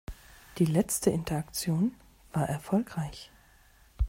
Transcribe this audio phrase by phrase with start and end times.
[0.57, 1.93] Die letzte Interaktion
[2.33, 3.29] war erfolgreich.